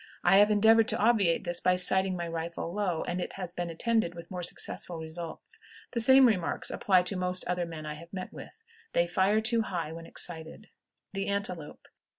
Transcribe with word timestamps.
I 0.23 0.37
have 0.37 0.49
endeavored 0.49 0.87
to 0.87 0.97
obviate 0.97 1.43
this 1.43 1.59
by 1.59 1.75
sighting 1.75 2.15
my 2.17 2.27
rifle 2.27 2.73
low, 2.73 3.03
and 3.03 3.21
it 3.21 3.33
has 3.33 3.53
been 3.53 3.69
attended 3.69 4.15
with 4.15 4.31
more 4.31 4.41
successful 4.41 4.97
results. 4.97 5.59
The 5.91 5.99
same 5.99 6.25
remarks 6.27 6.71
apply 6.71 7.03
to 7.03 7.15
most 7.15 7.45
other 7.45 7.67
men 7.67 7.85
I 7.85 7.93
have 7.93 8.11
met 8.11 8.33
with. 8.33 8.63
They 8.93 9.05
fire 9.05 9.41
too 9.41 9.61
high 9.61 9.91
when 9.91 10.07
excited. 10.07 10.69
THE 11.13 11.27
ANTELOPE. 11.27 11.87